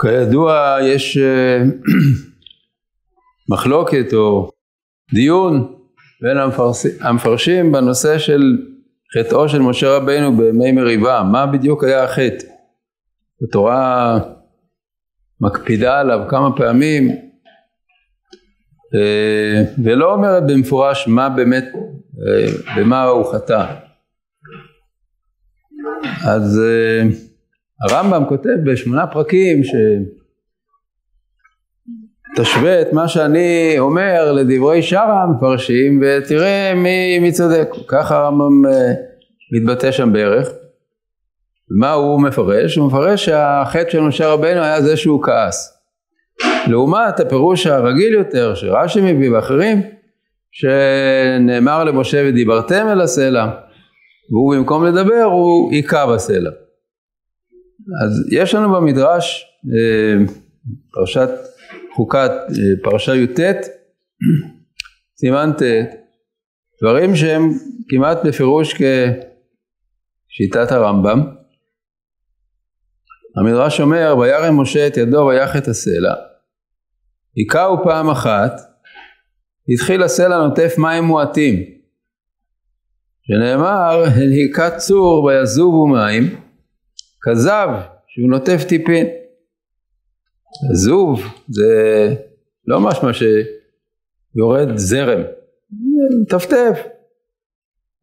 כידוע 0.00 0.78
יש 0.82 1.18
אה, 1.18 1.62
מחלוקת 3.52 4.12
או 4.12 4.50
דיון 5.14 5.76
בין 6.22 6.36
המפרשים 7.00 7.72
בנושא 7.72 8.18
של 8.18 8.58
חטאו 9.18 9.48
של 9.48 9.58
משה 9.58 9.96
רבינו 9.96 10.36
בימי 10.36 10.72
מריבה, 10.72 11.22
מה 11.22 11.46
בדיוק 11.46 11.84
היה 11.84 12.04
החטא? 12.04 12.46
התורה 13.42 14.18
מקפידה 15.40 16.00
עליו 16.00 16.20
כמה 16.28 16.56
פעמים 16.56 17.08
אה, 18.94 19.62
ולא 19.84 20.14
אומרת 20.14 20.42
במפורש 20.46 21.08
מה 21.08 21.28
באמת, 21.28 21.64
אה, 21.74 22.52
במה 22.76 23.02
הוא 23.02 23.32
חטא. 23.32 23.66
אז 26.26 26.60
הרמב"ם 27.82 28.24
כותב 28.28 28.56
בשמונה 28.64 29.06
פרקים 29.06 29.62
שתשווה 32.34 32.82
את 32.82 32.92
מה 32.92 33.08
שאני 33.08 33.74
אומר 33.78 34.32
לדברי 34.32 34.82
שאר 34.82 35.10
המפרשים 35.10 36.02
ותראה 36.02 36.72
מי, 36.74 37.18
מי 37.18 37.32
צודק. 37.32 37.68
ככה 37.88 38.16
הרמב"ם 38.16 38.66
אה, 38.66 38.92
מתבטא 39.52 39.90
שם 39.90 40.12
בערך. 40.12 40.48
מה 41.80 41.92
הוא 41.92 42.20
מפרש? 42.20 42.76
הוא 42.76 42.86
מפרש 42.86 43.24
שהחטא 43.24 43.90
של 43.90 44.00
משה 44.00 44.28
רבנו 44.28 44.62
היה 44.62 44.82
זה 44.82 44.96
שהוא 44.96 45.22
כעס. 45.22 45.76
לעומת 46.66 47.20
הפירוש 47.20 47.66
הרגיל 47.66 48.14
יותר 48.14 48.54
שרש"י 48.54 49.00
מביא 49.00 49.30
ואחרים 49.30 49.82
שנאמר 50.52 51.84
למשה 51.84 52.22
ודיברתם 52.26 52.86
אל 52.92 53.00
הסלע 53.00 53.46
והוא 54.30 54.56
במקום 54.56 54.84
לדבר 54.84 55.22
הוא 55.22 55.72
היכה 55.72 56.06
בסלע. 56.06 56.50
אז 58.04 58.32
יש 58.32 58.54
לנו 58.54 58.74
במדרש 58.74 59.44
אה, 59.74 60.26
פרשת 60.92 61.28
חוקת, 61.94 62.30
אה, 62.30 62.90
פרשה 62.90 63.14
י"ט, 63.14 63.40
סימן 65.16 65.50
ט', 65.58 65.62
דברים 66.82 67.16
שהם 67.16 67.50
כמעט 67.88 68.18
בפירוש 68.24 68.74
כשיטת 70.28 70.72
הרמב"ם. 70.72 71.20
המדרש 73.36 73.80
אומר, 73.80 74.16
וירם 74.18 74.60
משה 74.60 74.86
את 74.86 74.96
ידו 74.96 75.26
ויח 75.26 75.56
את 75.56 75.68
הסלע, 75.68 76.14
היכהו 77.36 77.84
פעם 77.84 78.10
אחת, 78.10 78.52
התחיל 79.68 80.02
הסלע 80.02 80.46
נוטף 80.46 80.74
מים 80.78 81.04
מועטים, 81.04 81.64
שנאמר, 83.22 84.04
הלהיקת 84.16 84.76
צור 84.76 85.24
ויזובו 85.24 85.86
מים, 85.86 86.45
כזב 87.28 87.68
שהוא 88.06 88.30
נוטף 88.30 88.64
טיפין. 88.68 89.06
זוב 90.72 91.20
זה 91.48 92.14
לא 92.66 92.80
משמע 92.80 93.10
שיורד 93.12 94.76
זרם, 94.76 95.22
מטפטף. 96.22 96.86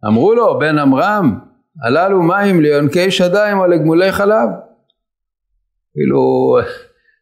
אמרו 0.07 0.33
לו 0.33 0.59
בן 0.59 0.77
עמרם 0.77 1.39
הללו 1.85 2.23
מים 2.23 2.61
ליונקי 2.61 3.11
שדיים 3.11 3.57
או 3.57 3.67
לגמולי 3.67 4.11
חלב. 4.11 4.49
כאילו 5.93 6.57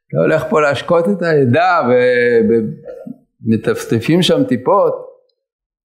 אתה 0.07 0.17
הולך 0.17 0.43
פה 0.49 0.61
להשקות 0.61 1.05
את 1.09 1.21
העדה 1.21 1.89
ומטפטפים 3.47 4.21
שם 4.21 4.43
טיפות 4.43 4.93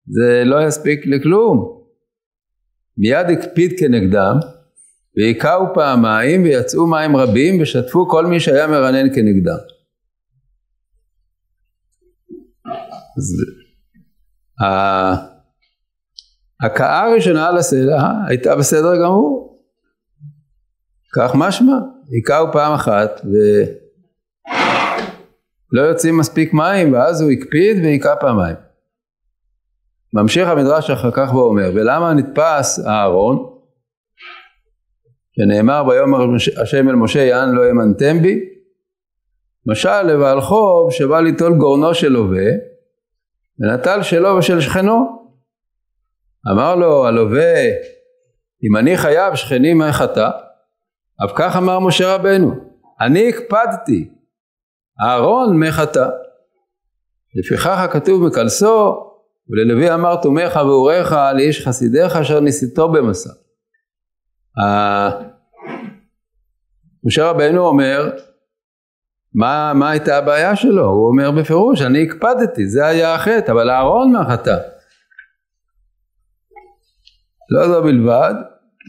זה 0.07 0.43
לא 0.45 0.67
יספיק 0.67 1.07
לכלום. 1.07 1.83
מיד 2.99 3.27
הקפיד 3.31 3.79
כנגדם 3.79 4.37
והיכהו 5.17 5.67
פעמיים 5.75 6.43
ויצאו 6.43 6.87
מים 6.87 7.17
רבים 7.17 7.63
ושטפו 7.63 8.09
כל 8.09 8.27
מי 8.27 8.41
שהיה 8.41 8.67
מרנן 8.67 9.15
כנגדם. 9.15 9.59
אז 13.19 13.37
ההכאה 16.63 17.05
הראשונה 17.05 17.49
על 17.49 17.59
הסלע 17.59 18.11
הייתה 18.29 18.57
בסדר 18.57 18.97
גמור. 19.05 19.59
כך 21.15 21.31
משמע, 21.35 21.77
היכהו 22.11 22.53
פעם 22.53 22.73
אחת 22.73 23.21
ולא 25.73 25.83
יוצאים 25.83 26.19
מספיק 26.19 26.53
מים 26.53 26.93
ואז 26.93 27.21
הוא 27.21 27.31
הקפיד 27.31 27.77
והיכה 27.85 28.17
פעמיים. 28.21 28.57
ממשיך 30.13 30.49
המדרש 30.49 30.91
אחר 30.91 31.11
כך 31.11 31.35
ואומר 31.35 31.71
ולמה 31.75 32.15
נתפס 32.15 32.87
אהרון 32.87 33.56
שנאמר 35.37 35.85
ביום 35.85 36.35
השם 36.63 36.89
אל 36.89 36.95
משה 36.95 37.21
יען 37.25 37.55
לא 37.55 37.65
האמנתם 37.65 38.23
בי? 38.23 38.41
משל 39.67 40.03
לבעל 40.03 40.41
חוב 40.41 40.93
שבא 40.93 41.21
ליטול 41.21 41.55
גורנו 41.55 41.95
של 41.95 42.09
לווה 42.09 42.47
ונטל 43.59 44.03
שלו 44.03 44.37
ושל 44.39 44.61
שכנו. 44.61 45.27
אמר 46.53 46.75
לו 46.75 47.07
הלווה 47.07 47.55
אם 48.65 48.77
אני 48.77 48.97
חייב 48.97 49.35
שכני 49.35 49.75
מה 49.75 49.93
חטא? 49.93 50.29
אף 51.25 51.31
כך 51.35 51.57
אמר 51.57 51.79
משה 51.79 52.15
רבנו 52.15 52.53
אני 53.01 53.29
הקפדתי 53.29 54.11
אהרון 55.03 55.57
מה 55.57 55.73
חטא? 55.73 56.09
לפיכך 57.35 57.79
הכתוב 57.79 58.27
מקלסו 58.27 58.95
וללוי 59.51 59.95
אמר 59.95 60.17
תומך 60.17 60.57
ואוריך 60.57 61.17
לאיש 61.35 61.67
חסידיך 61.69 62.17
אשר 62.17 62.41
ניסיתו 62.41 62.89
במסע 62.89 63.31
משה 67.05 67.31
רבנו 67.31 67.67
אומר, 67.67 68.11
מה, 69.35 69.73
מה 69.75 69.91
הייתה 69.91 70.19
הבעיה 70.19 70.57
שלו? 70.57 70.85
הוא 70.85 71.09
אומר 71.09 71.31
בפירוש, 71.31 71.83
אני 71.83 72.03
הקפדתי, 72.03 72.69
זה 72.69 72.87
היה 72.87 73.15
החטא, 73.15 73.53
אבל 73.53 73.71
אהרון 73.71 74.13
מה 74.13 74.25
חטא? 74.33 74.57
לא 77.51 77.69
זו 77.69 77.83
בלבד, 77.83 78.35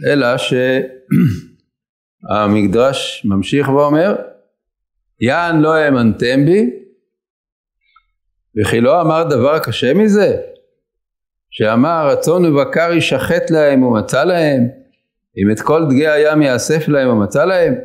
אלא 0.07 0.27
שהמקדש 2.27 3.21
ממשיך 3.29 3.69
ואומר, 3.69 4.15
יען 5.21 5.61
לא 5.61 5.73
האמנתם 5.73 6.45
בי, 6.45 6.69
וכי 8.61 8.81
לא 8.81 9.01
אמר 9.01 9.23
דבר 9.23 9.59
קשה 9.59 9.93
מזה? 9.93 10.37
שאמר 11.49 12.07
רצון 12.11 12.45
ובקר 12.45 12.91
ישחט 12.93 13.51
להם 13.51 13.83
ומצא 13.83 14.23
להם, 14.23 14.67
אם 15.37 15.51
את 15.51 15.61
כל 15.61 15.85
דגי 15.85 16.07
הים 16.07 16.41
יאסף 16.41 16.87
להם 16.87 17.09
ומצא 17.09 17.45
להם, 17.45 17.75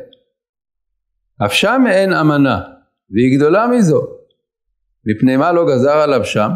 אף 1.45 1.53
שם 1.53 1.83
אין 1.89 2.13
אמנה, 2.13 2.61
והיא 3.09 3.37
גדולה 3.37 3.67
מזו, 3.67 4.01
מפני 5.05 5.37
מה 5.37 5.51
לא 5.51 5.65
גזר 5.67 5.97
עליו 5.97 6.25
שם? 6.25 6.49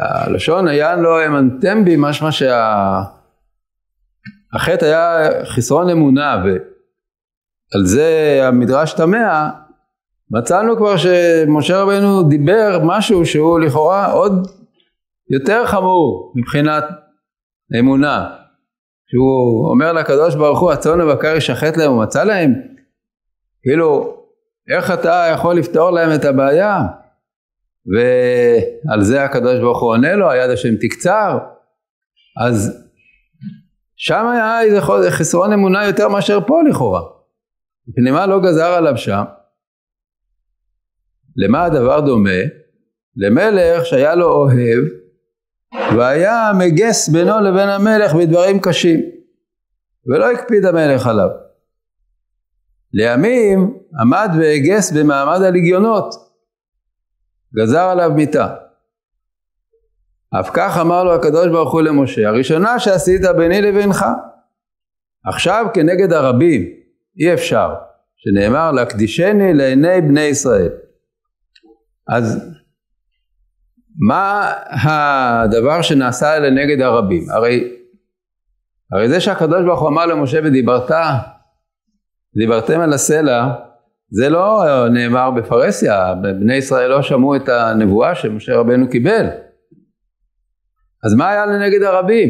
הלשון 0.00 0.68
היה 0.68 0.96
לא 0.96 1.20
האמנתם 1.20 1.84
בי, 1.84 1.94
משמע 1.98 2.32
שהחטא 2.32 3.10
שה... 4.80 4.86
היה 4.86 5.30
חסרון 5.44 5.90
אמונה, 5.90 6.42
ועל 6.44 7.86
זה 7.86 8.40
המדרש 8.42 8.92
תמה, 8.92 9.50
מצאנו 10.30 10.76
כבר 10.76 10.96
שמשה 10.96 11.82
רבנו 11.82 12.22
דיבר 12.22 12.80
משהו 12.84 13.26
שהוא 13.26 13.60
לכאורה 13.60 14.12
עוד 14.12 14.48
יותר 15.30 15.66
חמור 15.66 16.32
מבחינת 16.36 16.84
אמונה. 17.78 18.45
שהוא 19.10 19.70
אומר 19.70 19.92
לקדוש 19.92 20.34
ברוך 20.34 20.60
הוא 20.60 20.72
הצאן 20.72 21.00
ובקר 21.00 21.36
ישחט 21.36 21.76
להם 21.76 21.92
ומצא 21.92 22.24
להם? 22.24 22.54
כאילו 23.62 24.16
איך 24.76 24.90
אתה 24.90 25.26
יכול 25.32 25.56
לפתור 25.56 25.90
להם 25.90 26.14
את 26.14 26.24
הבעיה? 26.24 26.80
ועל 27.86 29.02
זה 29.02 29.24
הקדוש 29.24 29.60
ברוך 29.60 29.80
הוא 29.80 29.90
עונה 29.90 30.14
לו 30.14 30.30
היד 30.30 30.50
השם 30.50 30.76
תקצר. 30.80 31.38
אז 32.46 32.86
שם 33.96 34.26
היה 34.26 34.62
איזה 34.62 35.10
חסרון 35.10 35.52
אמונה 35.52 35.86
יותר 35.86 36.08
מאשר 36.08 36.38
פה 36.46 36.60
לכאורה. 36.70 37.02
מפני 37.88 38.10
מה 38.10 38.26
לא 38.26 38.40
גזר 38.40 38.66
עליו 38.72 38.96
שם? 38.96 39.24
למה 41.36 41.64
הדבר 41.64 42.00
דומה? 42.00 42.40
למלך 43.16 43.86
שהיה 43.86 44.14
לו 44.14 44.26
אוהב 44.32 44.84
והיה 45.96 46.50
מגס 46.58 47.08
בינו 47.08 47.40
לבין 47.40 47.68
המלך 47.68 48.14
בדברים 48.14 48.60
קשים 48.60 49.00
ולא 50.06 50.30
הקפיד 50.30 50.64
המלך 50.64 51.06
עליו. 51.06 51.28
לימים 52.92 53.78
עמד 54.00 54.30
והגס 54.38 54.92
במעמד 54.92 55.42
הלגיונות 55.42 56.14
גזר 57.56 57.82
עליו 57.82 58.10
מיתה. 58.14 58.54
אף 60.40 60.50
כך 60.54 60.78
אמר 60.80 61.04
לו 61.04 61.14
הקדוש 61.14 61.48
ברוך 61.48 61.72
הוא 61.72 61.82
למשה 61.82 62.28
הראשונה 62.28 62.78
שעשית 62.78 63.20
ביני 63.36 63.60
לבינך 63.60 64.04
עכשיו 65.26 65.66
כנגד 65.74 66.12
הרבים 66.12 66.62
אי 67.20 67.34
אפשר 67.34 67.74
שנאמר 68.16 68.72
להקדישני 68.72 69.54
לעיני 69.54 70.00
בני 70.00 70.20
ישראל 70.20 70.70
אז 72.08 72.55
מה 73.98 74.52
הדבר 74.82 75.82
שנעשה 75.82 76.38
לנגד 76.38 76.80
הרבים? 76.80 77.30
הרי, 77.30 77.72
הרי 78.92 79.08
זה 79.08 79.20
שהקדוש 79.20 79.64
ברוך 79.64 79.80
הוא 79.80 79.88
אמר 79.88 80.06
למשה 80.06 80.38
ודיברת 80.44 80.90
דיברתם 82.36 82.80
על 82.80 82.92
הסלע, 82.92 83.48
זה 84.10 84.28
לא 84.28 84.64
נאמר 84.90 85.30
בפרהסיה, 85.30 86.14
בני 86.14 86.54
ישראל 86.54 86.90
לא 86.90 87.02
שמעו 87.02 87.36
את 87.36 87.48
הנבואה 87.48 88.14
שמשה 88.14 88.56
רבנו 88.56 88.90
קיבל. 88.90 89.26
אז 91.04 91.14
מה 91.14 91.30
היה 91.30 91.46
לנגד 91.46 91.82
הרבים? 91.82 92.28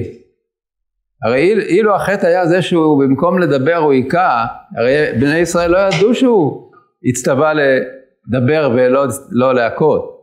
הרי 1.25 1.53
אילו 1.53 1.95
החטא 1.95 2.27
היה 2.27 2.47
זה 2.47 2.63
שהוא 2.63 3.05
במקום 3.05 3.39
לדבר 3.39 3.77
הוא 3.77 3.93
היכה, 3.93 4.47
הרי 4.77 5.13
בני 5.21 5.39
ישראל 5.39 5.71
לא 5.71 5.79
ידעו 5.79 6.15
שהוא 6.15 6.71
הצטווה 7.05 7.53
לדבר 7.55 8.71
ולא 8.75 9.07
לא 9.31 9.55
להכות. 9.55 10.16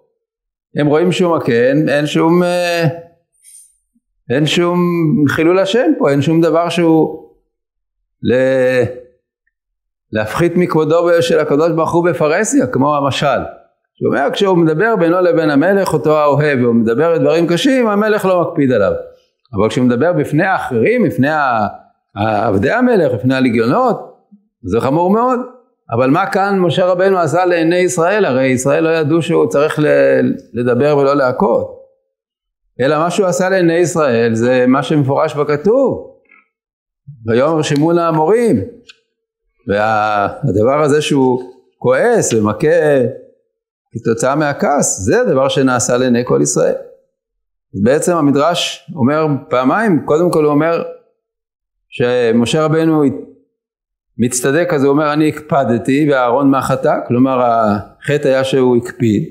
הם 0.79 0.87
רואים 0.87 1.11
שהוא 1.11 1.37
מכה, 1.37 1.51
אין, 1.51 2.05
שום 2.05 2.43
אה, 2.43 2.87
אין 4.29 4.45
שום 4.45 4.79
חילול 5.29 5.59
השם 5.59 5.91
פה, 5.99 6.11
אין 6.11 6.21
שום 6.21 6.41
דבר 6.41 6.69
שהוא 6.69 7.29
ל... 8.23 8.33
להפחית 10.11 10.53
מכבודו 10.55 11.21
של 11.21 11.39
הקדוש 11.39 11.71
ברוך 11.71 11.91
הוא 11.91 12.05
בפרהסיה, 12.05 12.67
כמו 12.67 12.95
המשל. 12.95 13.39
שהוא 13.95 14.13
אומר 14.13 14.27
כשהוא 14.33 14.57
מדבר 14.57 14.95
בינו 14.95 15.21
לבין 15.21 15.49
המלך 15.49 15.93
אותו 15.93 16.19
האוהב 16.19 16.59
והוא 16.61 16.75
מדבר 16.75 17.17
דברים 17.17 17.47
קשים 17.47 17.87
המלך 17.87 18.25
לא 18.25 18.41
מקפיד 18.41 18.71
עליו 18.71 18.91
אבל 19.53 19.69
כשהוא 19.69 19.85
מדבר 19.85 20.13
בפני 20.13 20.43
האחרים 20.43 21.03
בפני 21.03 21.27
עבדי 22.15 22.71
המלך 22.71 23.13
בפני 23.13 23.35
הלגיונות 23.35 24.13
זה 24.63 24.81
חמור 24.81 25.11
מאוד 25.11 25.39
אבל 25.91 26.09
מה 26.09 26.31
כאן 26.31 26.59
משה 26.59 26.85
רבנו 26.85 27.19
עשה 27.19 27.45
לעיני 27.45 27.77
ישראל? 27.77 28.25
הרי 28.25 28.45
ישראל 28.47 28.83
לא 28.83 28.89
ידעו 28.89 29.21
שהוא 29.21 29.47
צריך 29.47 29.79
לדבר 30.53 30.97
ולא 30.97 31.15
להכות. 31.15 31.79
אלא 32.81 32.97
מה 32.97 33.11
שהוא 33.11 33.27
עשה 33.27 33.49
לעיני 33.49 33.73
ישראל 33.73 34.35
זה 34.35 34.65
מה 34.67 34.83
שמפורש 34.83 35.35
בכתוב. 35.35 36.13
ויאמר 37.27 37.61
שמעון 37.61 37.97
האמורים. 37.97 38.61
והדבר 39.67 40.83
הזה 40.83 41.01
שהוא 41.01 41.41
כועס 41.77 42.33
ומכה 42.33 42.67
כתוצאה 43.93 44.35
מהכעס, 44.35 44.99
זה 44.99 45.21
הדבר 45.21 45.49
שנעשה 45.49 45.97
לעיני 45.97 46.25
כל 46.25 46.39
ישראל. 46.41 46.75
בעצם 47.83 48.15
המדרש 48.15 48.89
אומר 48.95 49.27
פעמיים, 49.49 50.05
קודם 50.05 50.31
כל 50.31 50.43
הוא 50.43 50.51
אומר 50.51 50.83
שמשה 51.89 52.65
רבנו 52.65 53.03
מצטדק 54.17 54.69
אז 54.73 54.83
הוא 54.83 54.91
אומר 54.91 55.13
אני 55.13 55.29
הקפדתי 55.29 56.07
ואהרון 56.11 56.51
מה 56.51 56.61
חטא, 56.61 56.95
כלומר 57.07 57.41
החטא 57.41 58.27
היה 58.27 58.43
שהוא 58.43 58.77
הקפיד. 58.77 59.23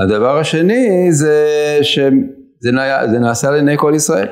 והדבר 0.00 0.38
השני 0.38 1.12
זה 1.12 1.46
שזה 1.82 2.72
נעשה 3.20 3.50
לעיני 3.50 3.78
כל 3.78 3.92
ישראל. 3.96 4.28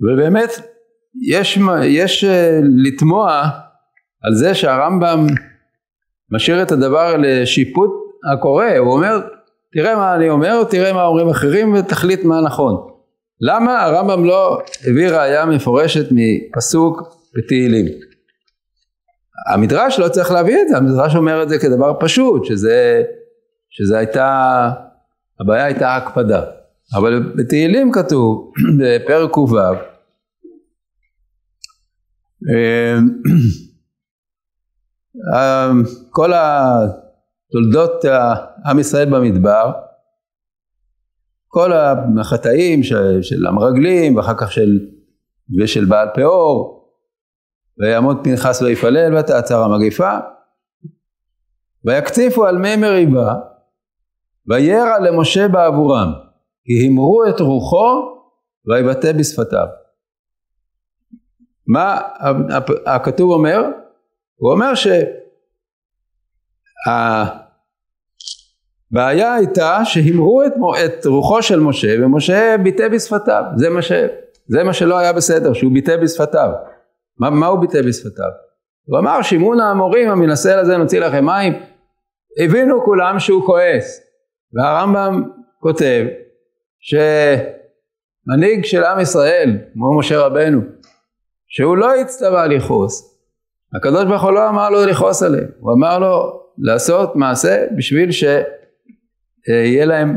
ובאמת 0.00 0.50
יש, 1.28 1.58
יש 1.84 2.24
אה, 2.24 2.60
לתמוע 2.62 3.48
על 4.22 4.34
זה 4.34 4.54
שהרמב"ם 4.54 5.26
משאיר 6.30 6.62
את 6.62 6.72
הדבר 6.72 7.16
לשיפוט 7.18 7.90
הקורא, 8.32 8.66
הוא 8.78 8.92
אומר 8.92 9.20
תראה 9.72 9.96
מה 9.96 10.14
אני 10.14 10.30
אומר, 10.30 10.64
תראה 10.64 10.92
מה 10.92 11.04
אומרים 11.04 11.28
אחרים 11.28 11.74
ותחליט 11.74 12.24
מה 12.24 12.40
נכון. 12.40 12.90
למה 13.40 13.82
הרמב"ם 13.82 14.24
לא 14.24 14.62
הביא 14.86 15.08
ראייה 15.08 15.46
מפורשת 15.46 16.06
מפסוק 16.10 17.16
בתהילים? 17.36 17.86
המדרש 19.52 19.98
לא 19.98 20.08
צריך 20.08 20.30
להביא 20.30 20.62
את 20.62 20.68
זה, 20.68 20.76
המדרש 20.76 21.16
אומר 21.16 21.42
את 21.42 21.48
זה 21.48 21.58
כדבר 21.58 21.92
פשוט, 22.00 22.44
שזה, 22.44 23.02
שזה 23.70 23.98
הייתה, 23.98 24.70
הבעיה 25.40 25.64
הייתה 25.64 25.96
הקפדה. 25.96 26.44
אבל 26.94 27.32
בתהילים 27.36 27.92
כתוב 27.92 28.52
בפרק 28.80 29.30
ק"ו 29.30 29.58
אמ, 35.34 35.82
כל 36.10 36.32
התולדות 36.34 38.04
עם 38.66 38.78
ישראל 38.78 39.10
במדבר, 39.10 39.72
כל 41.52 41.72
החטאים 42.20 42.82
של 43.22 43.46
המרגלים 43.48 44.16
ואחר 44.16 44.34
כך 44.38 44.52
של, 44.52 44.78
ושל 45.60 45.84
בעל 45.84 46.08
פאור 46.14 46.80
ויעמוד 47.78 48.16
פנחס 48.24 48.62
ויפלל 48.62 49.16
ותעצר 49.16 49.62
המגפה 49.62 50.18
ויקציפו 51.84 52.46
על 52.46 52.58
מי 52.58 52.76
מריבה 52.76 53.34
וירע 54.48 54.98
למשה 54.98 55.48
בעבורם 55.48 56.12
כי 56.64 56.72
הימרו 56.72 57.24
את 57.28 57.40
רוחו 57.40 58.20
ויבטא 58.66 59.12
בשפתיו. 59.12 59.66
מה 61.66 62.00
הכתוב 62.86 63.30
אומר? 63.30 63.60
הוא 64.36 64.52
אומר 64.52 64.72
שהבעיה 68.90 69.34
הייתה 69.34 69.80
שהמרו 69.84 70.42
את, 70.42 70.52
את 70.84 71.06
רוחו 71.06 71.42
של 71.42 71.60
משה 71.60 72.04
ומשה 72.04 72.56
ביטא 72.62 72.88
בשפתיו, 72.88 73.44
זה 73.56 73.70
מה, 73.70 73.82
ש, 73.82 73.92
זה 74.48 74.64
מה 74.64 74.72
שלא 74.72 74.98
היה 74.98 75.12
בסדר, 75.12 75.52
שהוא 75.52 75.72
ביטא 75.72 75.96
בשפתיו. 75.96 76.50
מה, 77.18 77.30
מה 77.30 77.46
הוא 77.46 77.60
ביטא 77.60 77.82
בשפתיו? 77.82 78.30
הוא 78.86 78.98
אמר 78.98 79.22
שימון 79.22 79.60
האמורים 79.60 80.10
המנסה 80.10 80.56
לזה 80.56 80.76
נוציא 80.76 81.00
לכם 81.00 81.24
מים, 81.24 81.52
הבינו 82.44 82.84
כולם 82.84 83.18
שהוא 83.18 83.46
כועס, 83.46 84.00
והרמב"ם 84.52 85.22
כותב 85.60 86.04
שמנהיג 86.80 88.64
של 88.64 88.84
עם 88.84 89.00
ישראל, 89.00 89.58
כמו 89.72 89.98
משה 89.98 90.18
רבנו, 90.18 90.60
שהוא 91.46 91.76
לא 91.76 91.94
הצטווה 91.94 92.46
לכעוס, 92.46 93.20
הקדוש 93.76 94.04
ברוך 94.04 94.22
הוא 94.22 94.32
לא 94.32 94.48
אמר 94.48 94.70
לו 94.70 94.86
לכעוס 94.86 95.22
עליהם, 95.22 95.48
הוא 95.60 95.72
אמר 95.72 95.98
לו 95.98 96.40
לעשות 96.58 97.16
מעשה 97.16 97.64
בשביל 97.76 98.10
שיהיה 99.46 99.84
להם, 99.84 100.16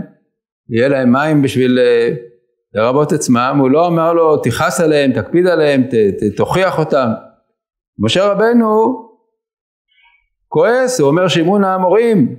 יהיה 0.69 0.87
להם 0.87 1.11
מים 1.11 1.41
בשביל 1.41 1.79
אה, 1.79 2.13
לרבות 2.73 3.11
עצמם, 3.11 3.57
הוא 3.59 3.71
לא 3.71 3.87
אמר 3.87 4.13
לו 4.13 4.37
תכעס 4.37 4.79
עליהם, 4.79 5.11
תקפיד 5.11 5.47
עליהם, 5.47 5.83
ת, 5.83 5.93
ת, 5.93 6.37
תוכיח 6.37 6.79
אותם. 6.79 7.07
משה 7.99 8.25
רבנו 8.25 9.03
כועס, 10.47 10.99
הוא 10.99 11.07
אומר 11.07 11.27
שימון 11.27 11.63
המורים, 11.63 12.35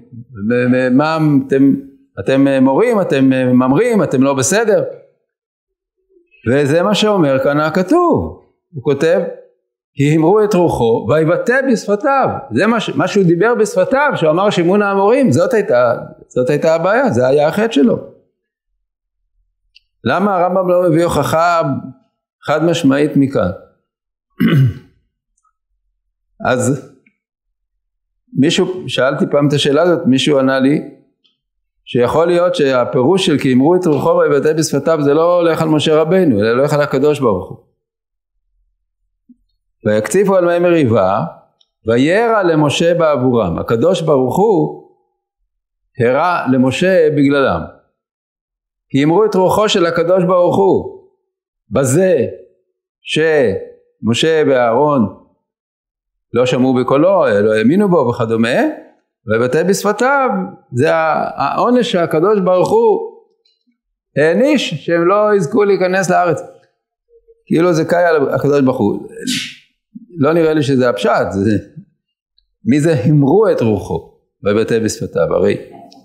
מה 0.93 1.19
אתם, 1.47 1.75
אתם 2.21 2.47
מורים, 2.65 3.01
אתם 3.01 3.25
ממרים, 3.25 4.03
אתם 4.03 4.23
לא 4.23 4.35
בסדר. 4.35 4.85
וזה 6.51 6.83
מה 6.83 6.95
שאומר 6.95 7.39
כאן 7.45 7.61
הכתוב, 7.61 8.43
הוא 8.75 8.83
כותב 8.83 9.21
כי 9.95 10.15
המרו 10.15 10.45
את 10.45 10.55
רוחו 10.55 11.07
ויבטא 11.09 11.61
בשפתיו. 11.73 12.29
זה 12.51 12.67
מה, 12.67 12.79
מה 12.95 13.09
שהוא 13.09 13.25
דיבר 13.25 13.55
בשפתיו 13.55 14.13
שהוא 14.17 14.31
אמר 14.31 14.51
שימון 14.51 14.83
האמורים 14.83 15.33
זאת 15.33 15.55
הייתה, 15.55 15.95
זאת 16.29 16.51
הייתה 16.51 16.75
הבעיה 16.75 17.11
זה 17.11 17.27
היה 17.27 17.49
החטא 17.49 17.73
שלו. 17.73 17.99
למה 20.05 20.37
הרמב"ם 20.37 20.69
לא 20.69 20.91
מביא 20.91 21.05
הוכחה 21.05 21.63
חד 22.43 22.65
משמעית 22.65 23.11
מכאן? 23.17 23.51
אז 26.51 26.93
מישהו 28.33 28.85
שאלתי 28.87 29.25
פעם 29.31 29.49
את 29.49 29.53
השאלה 29.53 29.83
הזאת 29.83 30.07
מישהו 30.07 30.39
ענה 30.39 30.59
לי 30.59 30.91
שיכול 31.85 32.27
להיות 32.27 32.55
שהפירוש 32.55 33.27
של 33.27 33.39
כי 33.39 33.53
אמרו 33.53 33.77
את 33.77 33.87
רוחו 33.87 34.19
ויבטא 34.19 34.53
בשפתיו 34.53 35.03
זה 35.03 35.15
לא 35.15 35.41
הולך 35.41 35.63
על 35.63 35.69
משה 35.69 35.97
רבינו 35.97 36.41
אלא 36.41 36.49
הולך 36.49 36.73
על 36.73 36.81
הקדוש 36.81 37.21
ברוך 37.21 37.49
הוא 37.49 37.64
ויקציפו 39.87 40.37
על 40.37 40.45
מי 40.45 40.59
מריבה 40.59 41.21
וירא 41.87 42.43
למשה 42.43 42.95
בעבורם 42.95 43.59
הקדוש 43.59 44.03
ברוך 44.03 44.37
הוא 44.37 44.85
הרע 46.01 46.47
למשה 46.53 47.09
בגללם 47.11 47.61
כי 48.89 49.05
אמרו 49.05 49.25
את 49.25 49.35
רוחו 49.35 49.69
של 49.69 49.87
הקדוש 49.87 50.25
ברוך 50.25 50.57
הוא 50.57 51.09
בזה 51.71 52.27
שמשה 53.03 54.43
ואהרון 54.47 55.25
לא 56.35 56.47
שמעו 56.47 56.75
בקולו, 56.75 57.25
לא 57.43 57.55
האמינו 57.55 57.89
בו 57.89 57.97
וכדומה, 57.97 58.59
ובטא 59.27 59.63
בשפתיו 59.63 60.29
זה 60.73 60.95
העונש 60.95 61.93
שהקדוש 61.93 62.41
ברוך 62.41 62.71
הוא 62.71 63.15
העניש 64.17 64.75
שהם 64.75 65.09
לא 65.09 65.35
יזכו 65.37 65.65
להיכנס 65.65 66.11
לארץ. 66.11 66.41
כאילו 67.47 67.73
זה 67.73 67.85
קאי 67.85 68.05
על 68.05 68.35
הקדוש 68.35 68.61
ברוך 68.61 68.79
הוא. 68.79 69.09
לא 70.19 70.33
נראה 70.33 70.55
לי 70.55 70.63
שזה 70.63 70.89
הפשט, 70.89 71.27
זה, 71.31 71.59
מי 72.65 72.81
זה 72.81 72.95
המרו 73.05 73.49
את 73.53 73.61
רוחו 73.61 74.15
ויבטא 74.45 74.79
בשפתיו, 74.79 75.35
הרי 75.35 75.57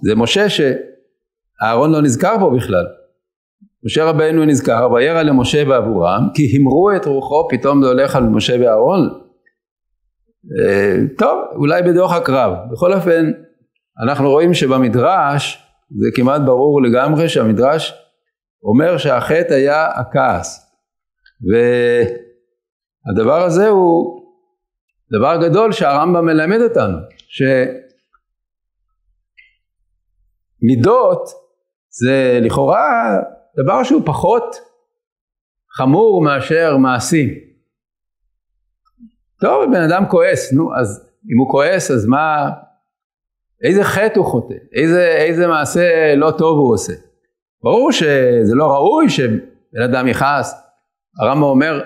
זה 0.04 0.16
משה 0.16 0.46
שאהרון 0.50 1.92
לא 1.92 2.02
נזכר 2.02 2.36
פה 2.40 2.52
בכלל. 2.58 2.86
משה 3.86 4.04
רבנו 4.04 4.46
נזכר, 4.46 4.90
וירא 4.92 5.22
למשה 5.22 5.64
ועבורם, 5.68 6.28
כי 6.34 6.58
המרו 6.58 6.92
את 6.96 7.06
רוחו, 7.06 7.48
פתאום 7.50 7.84
זה 7.84 7.88
הולך 7.88 8.16
על 8.16 8.24
משה 8.24 8.56
ואהרון. 8.62 9.10
אה, 10.60 10.98
טוב, 11.18 11.40
אולי 11.56 11.82
בדוח 11.84 12.14
הקרב. 12.14 12.54
בכל 12.72 12.94
אופן, 12.94 13.32
אנחנו 14.04 14.30
רואים 14.30 14.54
שבמדרש, 14.54 15.66
זה 16.02 16.10
כמעט 16.16 16.42
ברור 16.42 16.82
לגמרי 16.82 17.30
שהמדרש 17.30 17.94
אומר 18.64 18.98
שהחטא 18.98 19.54
היה 19.54 19.88
הכעס. 19.88 20.72
ו... 21.52 21.56
הדבר 23.06 23.42
הזה 23.44 23.68
הוא 23.68 24.20
דבר 25.18 25.48
גדול 25.48 25.72
שהרמב"ם 25.72 26.26
מלמד 26.26 26.62
אותנו, 26.62 26.98
שמידות 30.62 31.30
זה 31.90 32.40
לכאורה 32.42 33.18
דבר 33.64 33.84
שהוא 33.84 34.02
פחות 34.06 34.56
חמור 35.78 36.22
מאשר 36.24 36.78
מעשים. 36.78 37.30
טוב, 39.42 39.72
בן 39.72 39.82
אדם 39.82 40.04
כועס, 40.10 40.54
נו, 40.54 40.70
אז 40.80 41.10
אם 41.34 41.40
הוא 41.40 41.52
כועס, 41.52 41.92
אז 41.92 42.06
מה, 42.06 42.50
איזה 43.64 43.84
חטא 43.84 44.20
הוא 44.20 44.26
חוטא, 44.26 44.54
איזה, 44.74 45.08
איזה 45.08 45.48
מעשה 45.48 46.16
לא 46.16 46.32
טוב 46.38 46.58
הוא 46.58 46.74
עושה. 46.74 46.94
ברור 47.64 47.92
שזה 47.92 48.56
לא 48.56 48.66
ראוי 48.66 49.10
שבן 49.10 49.82
אדם 49.86 50.08
יכעס. 50.08 50.54
הרמב"ם 51.22 51.44
אומר, 51.44 51.82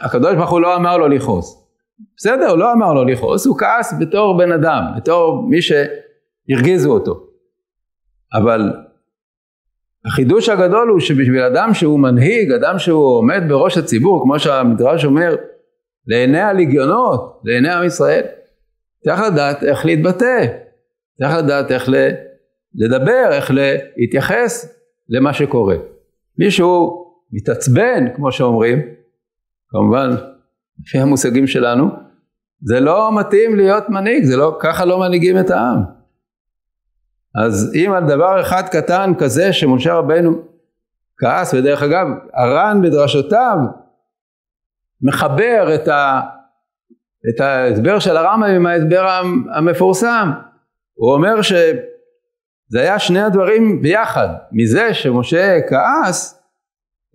הקדוש 0.00 0.34
ברוך 0.34 0.50
הוא 0.50 0.60
לא 0.60 0.76
אמר 0.76 0.96
לו 0.96 1.08
לכעוס. 1.08 1.68
בסדר, 2.16 2.50
הוא 2.50 2.58
לא 2.58 2.72
אמר 2.72 2.94
לו 2.94 3.04
לכעוס, 3.04 3.46
הוא 3.46 3.58
כעס 3.58 3.94
בתור 4.00 4.38
בן 4.38 4.52
אדם, 4.52 4.82
בתור 4.96 5.42
מי 5.48 5.58
שהרגיזו 5.62 6.92
אותו. 6.92 7.26
אבל 8.34 8.72
החידוש 10.06 10.48
הגדול 10.48 10.88
הוא 10.88 11.00
שבשביל 11.00 11.42
אדם 11.42 11.74
שהוא 11.74 12.00
מנהיג, 12.00 12.52
אדם 12.52 12.78
שהוא 12.78 13.18
עומד 13.18 13.42
בראש 13.48 13.78
הציבור, 13.78 14.22
כמו 14.22 14.38
שהמדרש 14.38 15.04
אומר, 15.04 15.36
לעיני 16.06 16.40
הליגיונות, 16.40 17.40
לעיני 17.44 17.72
עם 17.72 17.84
ישראל, 17.84 18.22
צריך 19.04 19.20
לדעת 19.32 19.64
איך 19.64 19.86
להתבטא, 19.86 20.46
צריך 21.18 21.36
לדעת 21.38 21.70
איך 21.70 21.88
לדבר, 22.74 23.28
איך 23.30 23.50
להתייחס 23.96 24.78
למה 25.08 25.32
שקורה. 25.32 25.76
מישהו 26.38 27.02
מתעצבן, 27.32 28.04
כמו 28.16 28.32
שאומרים, 28.32 28.78
כמובן 29.72 30.10
לפי 30.80 30.98
המושגים 30.98 31.46
שלנו, 31.46 31.90
זה 32.62 32.80
לא 32.80 33.18
מתאים 33.18 33.56
להיות 33.56 33.88
מנהיג, 33.88 34.24
זה 34.24 34.36
לא, 34.36 34.56
ככה 34.60 34.84
לא 34.84 35.00
מנהיגים 35.00 35.38
את 35.38 35.50
העם. 35.50 35.82
אז 37.44 37.72
אם 37.74 37.92
על 37.92 38.06
דבר 38.06 38.40
אחד 38.40 38.62
קטן 38.68 39.12
כזה 39.18 39.52
שמשה 39.52 39.94
רבנו 39.94 40.42
כעס, 41.18 41.54
ודרך 41.54 41.82
אגב, 41.82 42.06
הר"ן 42.34 42.82
בדרשותיו 42.82 43.56
מחבר 45.02 45.74
את, 45.74 45.88
ה, 45.88 46.20
את 47.28 47.40
ההסבר 47.40 47.98
של 47.98 48.16
הרמב"ם 48.16 48.46
עם 48.46 48.66
ההסבר 48.66 49.20
המפורסם. 49.54 50.30
הוא 50.94 51.12
אומר 51.12 51.42
שזה 51.42 52.80
היה 52.80 52.98
שני 52.98 53.22
הדברים 53.22 53.82
ביחד. 53.82 54.28
מזה 54.52 54.94
שמשה 54.94 55.58
כעס, 55.68 56.41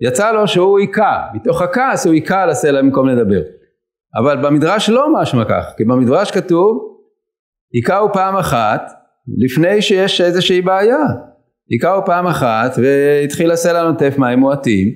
יצא 0.01 0.31
לו 0.31 0.47
שהוא 0.47 0.79
היכה. 0.79 1.27
מתוך 1.33 1.61
הכעס 1.61 2.05
הוא 2.05 2.13
היכה 2.13 2.43
על 2.43 2.49
הסלע 2.49 2.81
במקום 2.81 3.09
לדבר. 3.09 3.41
אבל 4.15 4.37
במדרש 4.37 4.89
לא 4.89 5.21
משמע 5.21 5.45
כך, 5.45 5.73
כי 5.77 5.85
במדרש 5.85 6.31
כתוב, 6.31 6.97
היכהו 7.73 8.13
פעם 8.13 8.35
אחת, 8.35 8.91
לפני 9.37 9.81
שיש 9.81 10.21
איזושהי 10.21 10.61
בעיה. 10.61 11.05
היכהו 11.69 12.05
פעם 12.05 12.27
אחת 12.27 12.75
והתחיל 12.77 13.51
הסלע 13.51 13.83
נוטף 13.83 14.15
מים 14.17 14.39
מועטים 14.39 14.87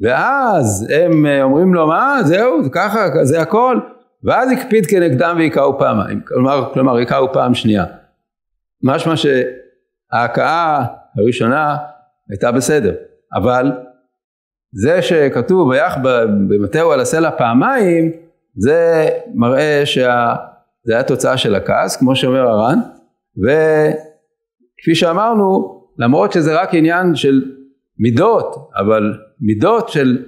ואז 0.00 0.88
הם 0.90 1.26
אה, 1.26 1.42
אומרים 1.42 1.74
לו 1.74 1.86
מה 1.86 2.18
זהו 2.24 2.64
זה 2.64 2.70
ככה 2.72 3.24
זה 3.24 3.40
הכל 3.40 3.80
ואז 4.24 4.52
הקפיד 4.52 4.86
כנגדם 4.86 5.34
והיכהו 5.38 5.78
פעמיים 5.78 6.20
כלומר, 6.26 6.70
כלומר 6.74 6.96
היכהו 6.96 7.32
פעם 7.32 7.54
שנייה 7.54 7.84
משמע 8.82 9.14
שההכאה 9.16 10.84
הראשונה 11.18 11.76
הייתה 12.30 12.52
בסדר 12.52 12.94
אבל 13.34 13.72
זה 14.74 15.02
שכתוב 15.02 15.68
ויח 15.68 15.96
במטהו 16.48 16.92
על 16.92 17.00
הסלע 17.00 17.30
פעמיים 17.30 18.10
זה 18.56 19.08
מראה 19.34 19.82
שזה 19.86 20.02
היה 20.88 21.02
תוצאה 21.02 21.36
של 21.36 21.54
הכעס 21.54 21.96
כמו 21.96 22.16
שאומר 22.16 22.48
הר"ן 22.48 22.78
וכפי 23.38 24.94
שאמרנו, 24.94 25.80
למרות 25.98 26.32
שזה 26.32 26.60
רק 26.60 26.74
עניין 26.74 27.14
של 27.14 27.42
מידות, 27.98 28.70
אבל 28.76 29.14
מידות 29.40 29.88
של 29.88 30.18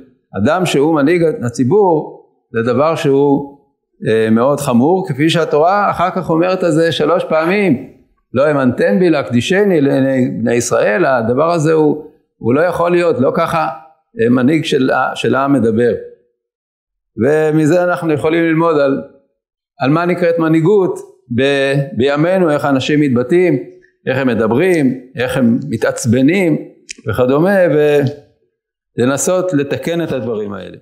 אדם 0.43 0.67
שהוא 0.67 0.95
מנהיג 0.95 1.23
הציבור 1.43 2.27
זה 2.53 2.73
דבר 2.73 2.95
שהוא 2.95 3.59
אה, 4.09 4.31
מאוד 4.31 4.61
חמור, 4.61 5.09
כפי 5.09 5.31
שהתורה 5.31 5.91
אחר 5.91 6.11
כך 6.11 6.31
אומרת 6.31 6.63
על 6.63 6.71
זה 6.71 6.93
שלוש 6.93 7.25
פעמים, 7.25 7.89
לא 8.35 8.43
האמנתם 8.43 8.99
בי 8.99 9.11
להקדישני 9.11 9.81
לעיני 9.81 10.31
בני 10.31 10.55
ישראל, 10.55 11.05
הדבר 11.05 11.53
הזה 11.53 11.73
הוא, 11.73 12.05
הוא 12.39 12.55
לא 12.55 12.61
יכול 12.61 12.91
להיות, 12.91 13.21
לא 13.21 13.33
ככה 13.35 13.69
מנהיג 14.31 14.65
של, 14.65 14.91
של 15.15 15.35
העם 15.35 15.53
מדבר. 15.53 15.95
ומזה 17.17 17.85
אנחנו 17.85 18.13
יכולים 18.13 18.45
ללמוד 18.45 18.79
על, 18.79 19.03
על 19.81 19.91
מה 19.91 20.07
נקראת 20.07 20.39
מנהיגות, 20.39 20.99
ב, 21.37 21.43
בימינו, 21.97 22.51
איך 22.51 22.65
אנשים 22.65 23.01
מתבטאים, 23.01 23.59
איך 24.07 24.19
הם 24.19 24.29
מדברים, 24.29 25.01
איך 25.17 25.37
הם 25.37 25.59
מתעצבנים 25.69 26.69
וכדומה, 27.09 27.57
ולנסות 28.99 29.53
לתקן 29.53 30.03
את 30.03 30.13
הדברים 30.13 30.53
האלה. 30.53 30.77